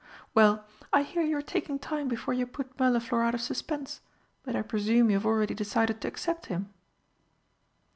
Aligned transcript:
"Well, 0.33 0.65
I 0.91 1.03
hear 1.03 1.21
you 1.21 1.37
are 1.37 1.43
taking 1.43 1.77
time 1.77 2.07
before 2.07 2.33
you 2.33 2.47
put 2.47 2.75
Mirliflor 2.79 3.21
out 3.23 3.35
of 3.35 3.41
suspense, 3.41 4.01
but 4.41 4.55
I 4.55 4.63
presume 4.63 5.11
you've 5.11 5.27
already 5.27 5.53
decided 5.53 6.01
to 6.01 6.07
accept 6.07 6.47
him?" 6.47 6.73